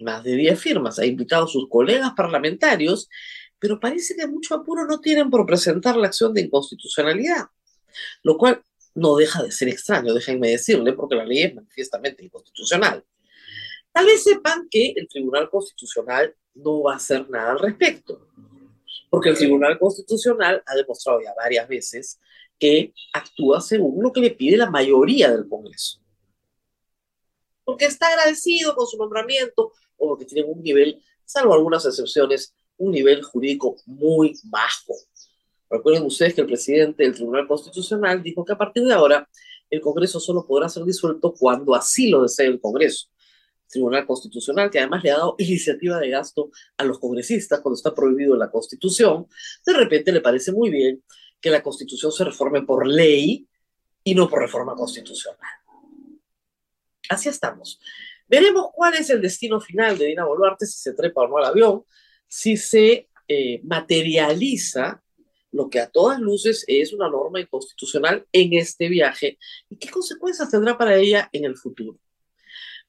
más 0.00 0.22
de 0.24 0.34
10 0.34 0.60
firmas. 0.60 0.98
Ha 0.98 1.06
invitado 1.06 1.44
a 1.44 1.48
sus 1.48 1.68
colegas 1.68 2.12
parlamentarios, 2.14 3.08
pero 3.58 3.80
parece 3.80 4.14
que 4.14 4.26
mucho 4.26 4.54
apuro 4.54 4.84
no 4.86 5.00
tienen 5.00 5.30
por 5.30 5.46
presentar 5.46 5.96
la 5.96 6.08
acción 6.08 6.34
de 6.34 6.42
inconstitucionalidad, 6.42 7.46
lo 8.22 8.36
cual 8.36 8.62
no 8.94 9.16
deja 9.16 9.42
de 9.42 9.52
ser 9.52 9.68
extraño, 9.68 10.14
déjenme 10.14 10.50
decirle, 10.50 10.92
porque 10.92 11.16
la 11.16 11.24
ley 11.24 11.42
es 11.42 11.54
manifiestamente 11.54 12.24
inconstitucional. 12.24 13.04
Tal 13.92 14.06
vez 14.06 14.22
sepan 14.24 14.68
que 14.70 14.92
el 14.96 15.08
Tribunal 15.08 15.48
Constitucional 15.48 16.34
no 16.54 16.82
va 16.82 16.94
a 16.94 16.96
hacer 16.96 17.28
nada 17.30 17.52
al 17.52 17.58
respecto, 17.58 18.28
porque 19.10 19.30
el 19.30 19.36
Tribunal 19.36 19.78
Constitucional 19.78 20.62
ha 20.66 20.74
demostrado 20.74 21.20
ya 21.22 21.34
varias 21.34 21.68
veces 21.68 22.20
que 22.58 22.92
actúa 23.12 23.60
según 23.60 24.02
lo 24.02 24.12
que 24.12 24.20
le 24.20 24.30
pide 24.30 24.56
la 24.56 24.70
mayoría 24.70 25.30
del 25.30 25.48
Congreso. 25.48 26.00
Porque 27.66 27.84
está 27.84 28.08
agradecido 28.08 28.74
con 28.74 28.86
su 28.86 28.96
nombramiento 28.96 29.72
o 29.98 30.08
porque 30.08 30.24
tienen 30.24 30.50
un 30.50 30.62
nivel, 30.62 31.02
salvo 31.26 31.52
algunas 31.52 31.84
excepciones, 31.84 32.54
un 32.78 32.92
nivel 32.92 33.22
jurídico 33.22 33.76
muy 33.84 34.38
bajo. 34.44 34.94
Recuerden 35.68 36.04
ustedes 36.04 36.32
que 36.32 36.42
el 36.42 36.46
presidente 36.46 37.02
del 37.02 37.14
Tribunal 37.14 37.46
Constitucional 37.46 38.22
dijo 38.22 38.44
que 38.44 38.52
a 38.52 38.58
partir 38.58 38.84
de 38.84 38.94
ahora 38.94 39.28
el 39.68 39.80
Congreso 39.80 40.20
solo 40.20 40.46
podrá 40.46 40.68
ser 40.68 40.84
disuelto 40.84 41.34
cuando 41.34 41.74
así 41.74 42.08
lo 42.08 42.22
desee 42.22 42.46
el 42.46 42.60
Congreso. 42.60 43.08
Tribunal 43.68 44.06
Constitucional, 44.06 44.70
que 44.70 44.78
además 44.78 45.02
le 45.02 45.10
ha 45.10 45.18
dado 45.18 45.34
iniciativa 45.38 45.98
de 45.98 46.08
gasto 46.08 46.50
a 46.76 46.84
los 46.84 47.00
congresistas 47.00 47.60
cuando 47.60 47.76
está 47.76 47.92
prohibido 47.92 48.34
en 48.34 48.38
la 48.40 48.50
Constitución, 48.50 49.26
de 49.66 49.72
repente 49.72 50.12
le 50.12 50.20
parece 50.20 50.52
muy 50.52 50.70
bien 50.70 51.02
que 51.40 51.50
la 51.50 51.62
Constitución 51.62 52.12
se 52.12 52.24
reforme 52.24 52.62
por 52.62 52.86
ley 52.86 53.46
y 54.04 54.14
no 54.14 54.28
por 54.28 54.40
reforma 54.40 54.76
constitucional. 54.76 55.50
Así 57.08 57.28
estamos. 57.28 57.80
Veremos 58.28 58.68
cuál 58.72 58.94
es 58.94 59.10
el 59.10 59.20
destino 59.20 59.60
final 59.60 59.96
de 59.98 60.06
Dina 60.06 60.24
Boluarte, 60.24 60.66
si 60.66 60.78
se 60.78 60.94
trepa 60.94 61.22
o 61.22 61.28
no 61.28 61.38
al 61.38 61.44
avión, 61.44 61.84
si 62.26 62.56
se 62.56 63.08
eh, 63.28 63.60
materializa 63.62 65.02
lo 65.52 65.70
que 65.70 65.80
a 65.80 65.88
todas 65.88 66.20
luces 66.20 66.64
es 66.66 66.92
una 66.92 67.08
norma 67.08 67.40
inconstitucional 67.40 68.26
en 68.32 68.54
este 68.54 68.88
viaje 68.88 69.38
y 69.70 69.76
qué 69.76 69.88
consecuencias 69.88 70.50
tendrá 70.50 70.76
para 70.76 70.96
ella 70.96 71.28
en 71.32 71.44
el 71.44 71.56
futuro. 71.56 71.98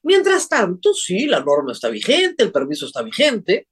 Mientras 0.02 0.48
tanto, 0.48 0.92
sí, 0.92 1.26
la 1.26 1.40
norma 1.40 1.72
está 1.72 1.88
vigente, 1.88 2.44
el 2.44 2.52
permiso 2.52 2.86
está 2.86 3.02
vigente, 3.02 3.68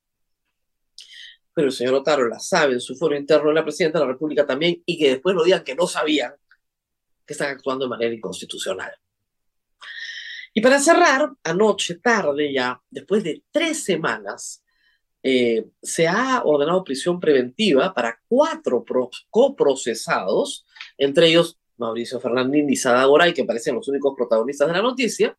pero 1.52 1.68
el 1.68 1.72
señor 1.72 1.94
Otaro 1.94 2.28
la 2.28 2.38
sabe 2.38 2.74
en 2.74 2.80
su 2.80 2.96
foro 2.96 3.16
interno 3.16 3.48
de 3.48 3.54
la 3.54 3.64
presidenta 3.64 3.98
de 3.98 4.06
la 4.06 4.12
República 4.12 4.46
también, 4.46 4.82
y 4.84 4.98
que 4.98 5.10
después 5.10 5.34
lo 5.34 5.44
digan 5.44 5.64
que 5.64 5.74
no 5.74 5.86
sabían 5.86 6.34
que 7.24 7.32
están 7.32 7.50
actuando 7.50 7.84
de 7.84 7.90
manera 7.90 8.14
inconstitucional. 8.14 8.92
Y 10.56 10.62
para 10.62 10.80
cerrar, 10.80 11.32
anoche, 11.44 11.96
tarde 11.96 12.50
ya, 12.50 12.80
después 12.88 13.22
de 13.22 13.42
tres 13.50 13.84
semanas, 13.84 14.64
eh, 15.22 15.66
se 15.82 16.08
ha 16.08 16.44
ordenado 16.46 16.82
prisión 16.82 17.20
preventiva 17.20 17.92
para 17.92 18.18
cuatro 18.26 18.82
coprocesados, 19.28 20.64
entre 20.96 21.28
ellos 21.28 21.58
Mauricio 21.76 22.18
Fernández 22.20 22.64
y 22.70 22.76
Sada 22.76 23.04
Goray, 23.04 23.34
que 23.34 23.44
parecen 23.44 23.74
los 23.74 23.86
únicos 23.88 24.14
protagonistas 24.16 24.68
de 24.68 24.72
la 24.72 24.80
noticia, 24.80 25.36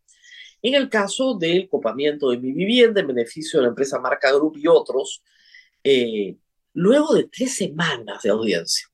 en 0.62 0.76
el 0.76 0.88
caso 0.88 1.34
del 1.34 1.68
copamiento 1.68 2.30
de 2.30 2.38
mi 2.38 2.52
vivienda 2.52 3.02
en 3.02 3.08
beneficio 3.08 3.58
de 3.58 3.64
la 3.64 3.70
empresa 3.70 3.98
Marca 3.98 4.32
Group 4.32 4.58
y 4.58 4.68
otros, 4.68 5.24
eh, 5.84 6.36
luego 6.74 7.16
de 7.16 7.24
tres 7.24 7.56
semanas 7.56 8.22
de 8.22 8.30
audiencia. 8.30 8.86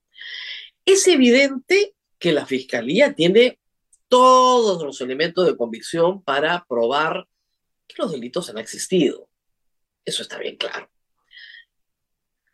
Es 0.86 1.06
evidente 1.06 1.96
que 2.18 2.32
la 2.32 2.46
Fiscalía 2.46 3.14
tiene 3.14 3.60
todos 4.14 4.84
los 4.84 5.02
elementos 5.02 5.44
de 5.44 5.58
convicción 5.58 6.22
para 6.22 6.64
probar 6.70 7.28
que 7.88 7.96
los 7.98 8.12
delitos 8.12 8.48
han 8.48 8.60
existido. 8.60 9.28
Eso 10.06 10.22
está 10.22 10.38
bien 10.38 10.56
claro. 10.56 10.88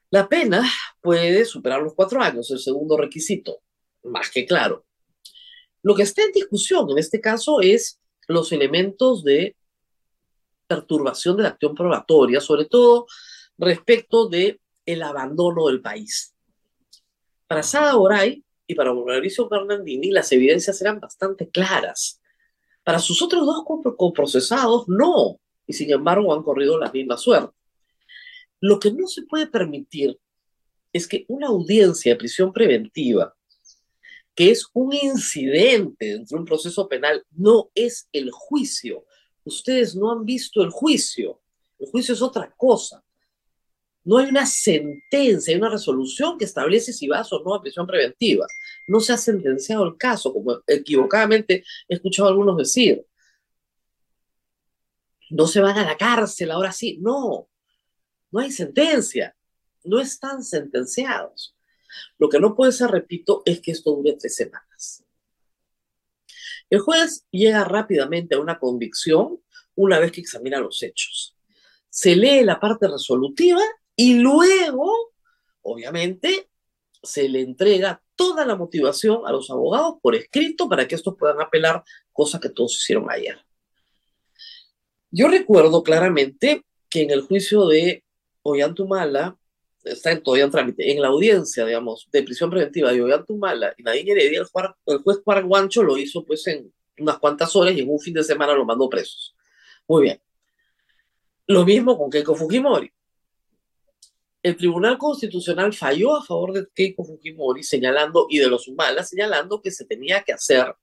La 0.09 0.29
pena 0.29 0.63
puede 1.01 1.43
superar 1.43 1.81
los 1.81 1.95
cuatro 1.95 2.21
años, 2.21 2.49
el 2.49 2.59
segundo 2.59 2.95
requisito, 2.95 3.57
más 4.03 4.31
que 4.31 4.45
claro. 4.45 4.85
Lo 5.83 5.95
que 5.95 6.03
está 6.03 6.23
en 6.23 6.31
discusión 6.31 6.89
en 6.91 6.97
este 6.97 7.19
caso 7.19 7.59
es 7.59 7.99
los 8.29 8.53
elementos 8.53 9.25
de 9.25 9.57
perturbación 10.65 11.35
de 11.35 11.43
la 11.43 11.49
acción 11.49 11.75
probatoria, 11.75 12.39
sobre 12.39 12.67
todo 12.67 13.05
respecto 13.57 14.29
de 14.29 14.61
el 14.85 15.03
abandono 15.03 15.67
del 15.67 15.81
país. 15.81 16.33
Para 17.47 17.63
Sada 17.63 17.97
y 18.69 18.75
para 18.75 18.93
Mauricio 18.93 19.49
Bernardini 19.49 20.11
las 20.11 20.31
evidencias 20.31 20.79
eran 20.79 20.99
bastante 20.99 21.49
claras. 21.49 22.21
Para 22.83 22.99
sus 22.99 23.19
otros 23.23 23.43
dos 23.43 23.63
coprocesados, 23.97 24.87
no, 24.87 25.39
y 25.65 25.73
sin 25.73 25.91
embargo 25.91 26.31
han 26.31 26.43
corrido 26.43 26.77
la 26.77 26.91
misma 26.91 27.17
suerte. 27.17 27.57
Lo 28.59 28.79
que 28.79 28.91
no 28.91 29.07
se 29.07 29.23
puede 29.23 29.47
permitir 29.47 30.19
es 30.93 31.07
que 31.07 31.25
una 31.29 31.47
audiencia 31.47 32.13
de 32.13 32.19
prisión 32.19 32.53
preventiva 32.53 33.35
que 34.35 34.51
es 34.51 34.67
un 34.71 34.93
incidente 34.93 36.05
dentro 36.05 36.37
de 36.37 36.41
un 36.41 36.45
proceso 36.45 36.87
penal, 36.87 37.25
no 37.31 37.71
es 37.75 38.07
el 38.13 38.29
juicio. 38.31 39.03
Ustedes 39.43 39.95
no 39.95 40.11
han 40.11 40.23
visto 40.23 40.61
el 40.61 40.69
juicio. 40.69 41.41
El 41.77 41.87
juicio 41.87 42.13
es 42.13 42.21
otra 42.21 42.53
cosa. 42.55 43.03
No 44.03 44.17
hay 44.17 44.27
una 44.27 44.45
sentencia, 44.45 45.53
hay 45.53 45.59
una 45.59 45.69
resolución 45.69 46.37
que 46.37 46.45
establece 46.45 46.93
si 46.93 47.07
vas 47.07 47.31
o 47.33 47.43
no 47.43 47.53
a 47.53 47.61
prisión 47.61 47.85
preventiva. 47.85 48.47
No 48.87 48.99
se 48.99 49.13
ha 49.13 49.17
sentenciado 49.17 49.85
el 49.85 49.97
caso, 49.97 50.33
como 50.33 50.61
equivocadamente 50.65 51.63
he 51.87 51.95
escuchado 51.95 52.29
algunos 52.29 52.57
decir. 52.57 53.05
No 55.29 55.45
se 55.45 55.61
van 55.61 55.77
a 55.77 55.85
la 55.85 55.97
cárcel, 55.97 56.51
ahora 56.51 56.71
sí. 56.71 56.97
No, 57.01 57.49
no 58.31 58.39
hay 58.39 58.51
sentencia. 58.51 59.35
No 59.83 59.99
están 59.99 60.43
sentenciados. 60.43 61.55
Lo 62.17 62.29
que 62.29 62.39
no 62.39 62.55
puede 62.55 62.71
ser, 62.71 62.89
repito, 62.89 63.43
es 63.45 63.61
que 63.61 63.71
esto 63.71 63.91
dure 63.91 64.13
tres 64.13 64.35
semanas. 64.35 65.03
El 66.69 66.79
juez 66.79 67.25
llega 67.31 67.63
rápidamente 67.63 68.35
a 68.35 68.39
una 68.39 68.59
convicción 68.59 69.41
una 69.75 69.99
vez 69.99 70.11
que 70.11 70.21
examina 70.21 70.59
los 70.59 70.81
hechos. 70.83 71.35
Se 71.89 72.15
lee 72.15 72.43
la 72.43 72.59
parte 72.59 72.87
resolutiva 72.87 73.61
y 74.01 74.13
luego, 74.13 75.11
obviamente, 75.61 76.47
se 77.03 77.27
le 77.27 77.41
entrega 77.41 78.01
toda 78.15 78.45
la 78.45 78.55
motivación 78.55 79.27
a 79.27 79.31
los 79.33 79.49
abogados 79.49 79.95
por 80.01 80.15
escrito 80.15 80.69
para 80.69 80.87
que 80.87 80.95
estos 80.95 81.17
puedan 81.19 81.41
apelar, 81.41 81.83
cosa 82.13 82.39
que 82.39 82.47
todos 82.47 82.77
hicieron 82.77 83.11
ayer. 83.11 83.37
Yo 85.11 85.27
recuerdo 85.27 85.83
claramente 85.83 86.63
que 86.89 87.01
en 87.01 87.09
el 87.09 87.23
juicio 87.23 87.67
de 87.67 88.05
Ollantumala, 88.41 89.37
está 89.83 90.17
todavía 90.23 90.45
en 90.45 90.51
trámite, 90.51 90.91
en 90.93 91.01
la 91.01 91.09
audiencia, 91.09 91.65
digamos, 91.65 92.07
de 92.09 92.23
prisión 92.23 92.49
preventiva 92.49 92.93
de 92.93 93.01
Ollantumala 93.01 93.73
y 93.77 93.83
Nadine 93.83 94.13
Heredia, 94.13 94.39
el, 94.39 94.47
el 94.85 94.99
juez 94.99 95.17
Juan 95.25 95.45
Guancho 95.45 95.83
lo 95.83 95.97
hizo 95.97 96.23
pues 96.23 96.47
en 96.47 96.73
unas 96.99 97.19
cuantas 97.19 97.53
horas 97.53 97.75
y 97.75 97.81
en 97.81 97.89
un 97.89 97.99
fin 97.99 98.13
de 98.13 98.23
semana 98.23 98.53
lo 98.53 98.63
mandó 98.63 98.89
presos. 98.89 99.35
Muy 99.89 100.03
bien. 100.03 100.21
Lo 101.47 101.65
mismo 101.65 101.97
con 101.97 102.09
Keiko 102.09 102.33
Fujimori. 102.33 102.89
El 104.41 104.55
Tribunal 104.55 104.97
Constitucional 104.97 105.73
falló 105.73 106.15
a 106.15 106.23
favor 106.23 106.53
de 106.53 106.67
Keiko 106.73 107.03
Fujimori 107.03 107.63
señalando, 107.63 108.27
y 108.29 108.39
de 108.39 108.47
los 108.47 108.67
Humala, 108.67 109.03
señalando 109.03 109.61
que 109.61 109.71
se 109.71 109.85
tenía 109.85 110.23
que 110.23 110.33
hacer, 110.33 110.73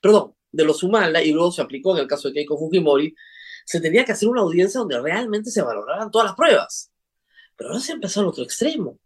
perdón, 0.00 0.34
de 0.50 0.64
los 0.64 0.82
Humala, 0.82 1.22
y 1.22 1.32
luego 1.32 1.52
se 1.52 1.62
aplicó 1.62 1.94
en 1.94 2.02
el 2.02 2.08
caso 2.08 2.28
de 2.28 2.34
Keiko 2.34 2.58
Fujimori, 2.58 3.14
se 3.64 3.80
tenía 3.80 4.04
que 4.04 4.12
hacer 4.12 4.28
una 4.28 4.42
audiencia 4.42 4.80
donde 4.80 5.00
realmente 5.00 5.50
se 5.50 5.62
valoraran 5.62 6.10
todas 6.10 6.26
las 6.26 6.36
pruebas 6.36 6.90
pero 7.56 7.70
ahora 7.70 7.80
se 7.80 7.92
ha 7.92 7.94
empezado 7.94 8.26
al 8.26 8.30
otro 8.30 8.44
extremo. 8.44 8.98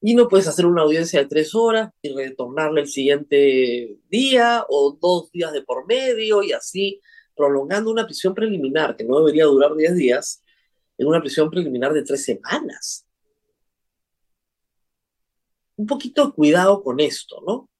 Y 0.00 0.14
no 0.14 0.28
puedes 0.28 0.48
hacer 0.48 0.66
una 0.66 0.82
audiencia 0.82 1.20
de 1.20 1.26
tres 1.26 1.54
horas 1.54 1.90
y 2.02 2.12
retornarle 2.12 2.82
el 2.82 2.88
siguiente 2.88 3.98
día 4.08 4.64
o 4.68 4.96
dos 5.00 5.30
días 5.30 5.52
de 5.52 5.62
por 5.62 5.86
medio 5.86 6.42
y 6.42 6.52
así 6.52 7.00
prolongando 7.36 7.90
una 7.90 8.04
prisión 8.04 8.34
preliminar 8.34 8.96
que 8.96 9.04
no 9.04 9.18
debería 9.18 9.44
durar 9.44 9.76
diez 9.76 9.94
días 9.94 10.42
en 10.98 11.06
una 11.06 11.20
prisión 11.20 11.48
preliminar 11.48 11.92
de 11.92 12.02
tres 12.02 12.24
semanas. 12.24 13.06
Un 15.76 15.86
poquito 15.86 16.26
de 16.26 16.32
cuidado 16.32 16.82
con 16.82 16.98
esto, 16.98 17.40
¿no? 17.46 17.70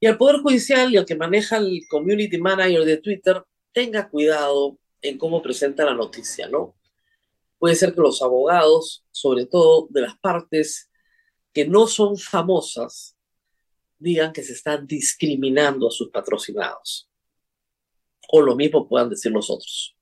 Y 0.00 0.06
al 0.06 0.18
Poder 0.18 0.40
Judicial 0.40 0.92
y 0.92 0.96
al 0.96 1.04
que 1.04 1.14
maneja 1.14 1.58
el 1.58 1.82
Community 1.88 2.38
Manager 2.38 2.84
de 2.84 2.96
Twitter, 2.96 3.44
tenga 3.72 4.08
cuidado 4.08 4.78
en 5.02 5.18
cómo 5.18 5.42
presenta 5.42 5.84
la 5.84 5.94
noticia, 5.94 6.48
¿no? 6.48 6.74
Puede 7.58 7.76
ser 7.76 7.94
que 7.94 8.00
los 8.00 8.22
abogados, 8.22 9.04
sobre 9.12 9.46
todo 9.46 9.86
de 9.90 10.00
las 10.00 10.18
partes 10.18 10.90
que 11.52 11.66
no 11.66 11.86
son 11.86 12.16
famosas, 12.16 13.16
digan 13.98 14.32
que 14.32 14.42
se 14.42 14.54
están 14.54 14.86
discriminando 14.86 15.86
a 15.86 15.90
sus 15.90 16.10
patrocinados. 16.10 17.08
O 18.32 18.40
lo 18.40 18.56
mismo 18.56 18.88
puedan 18.88 19.10
decir 19.10 19.30
los 19.30 19.50
otros. 19.50 19.96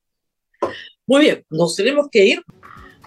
Muy 1.10 1.22
bien, 1.22 1.44
nos 1.50 1.74
tenemos 1.74 2.06
que 2.08 2.24
ir. 2.24 2.44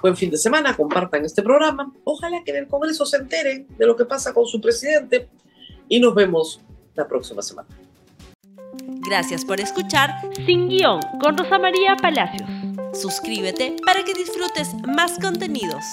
Buen 0.01 0.17
fin 0.17 0.29
de 0.29 0.35
semana, 0.35 0.75
compartan 0.75 1.23
este 1.23 1.41
programa. 1.41 1.89
Ojalá 2.03 2.43
que 2.43 2.51
en 2.51 2.57
el 2.57 2.67
Congreso 2.67 3.05
se 3.05 3.15
enteren 3.15 3.65
de 3.77 3.85
lo 3.85 3.95
que 3.95 4.03
pasa 4.03 4.33
con 4.33 4.45
su 4.45 4.59
presidente 4.59 5.29
y 5.87 6.01
nos 6.01 6.13
vemos 6.13 6.59
la 6.95 7.07
próxima 7.07 7.41
semana. 7.41 7.69
Gracias 9.07 9.45
por 9.45 9.61
escuchar 9.61 10.09
Sin 10.45 10.67
Guión 10.67 10.99
con 11.21 11.37
Rosa 11.37 11.57
María 11.57 11.95
Palacios. 11.95 12.49
Suscríbete 12.91 13.77
para 13.85 14.03
que 14.03 14.13
disfrutes 14.13 14.73
más 14.85 15.17
contenidos. 15.19 15.85